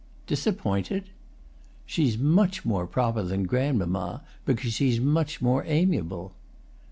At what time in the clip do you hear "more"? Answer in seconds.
2.65-2.87, 5.43-5.63